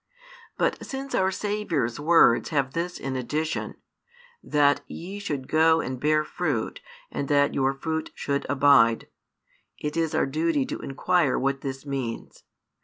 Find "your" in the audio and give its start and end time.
7.53-7.71